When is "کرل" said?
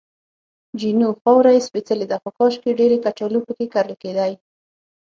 3.73-3.93